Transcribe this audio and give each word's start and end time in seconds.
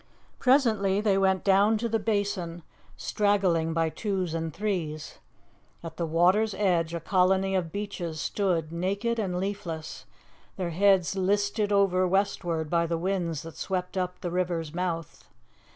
Presently 0.39 0.99
they 0.99 1.15
went 1.15 1.43
down 1.43 1.77
to 1.77 1.87
the 1.87 1.99
Basin, 1.99 2.63
straggling 2.97 3.71
by 3.71 3.89
twos 3.89 4.33
and 4.33 4.51
threes. 4.51 5.19
At 5.83 5.97
the 5.97 6.07
water's 6.07 6.55
edge 6.55 6.95
a 6.95 6.99
colony 6.99 7.53
of 7.53 7.71
beeches 7.71 8.19
stood 8.19 8.71
naked 8.71 9.19
and 9.19 9.39
leafless, 9.39 10.05
their 10.57 10.71
heads 10.71 11.15
listed 11.15 11.71
over 11.71 12.07
westward 12.07 12.67
by 12.67 12.87
the 12.87 12.97
winds 12.97 13.43
that 13.43 13.57
swept 13.57 13.95
up 13.95 14.21
the 14.21 14.31
river's 14.31 14.73
mouth. 14.73 15.29